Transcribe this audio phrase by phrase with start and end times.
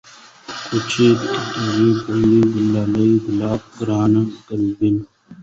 [0.65, 4.13] كوچى، گټيالی، گړندی، گلالی، گلاب، گران،
[4.47, 4.95] گلبڼ